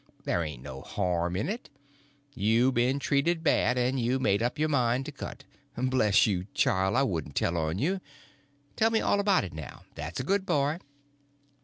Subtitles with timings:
[0.23, 1.69] There ain't no harm in it.
[2.33, 5.43] You've been treated bad, and you made up your mind to cut.
[5.77, 8.01] Bless you, child, I wouldn't tell on you.
[8.75, 10.79] Tell me all about it now, that's a good boy."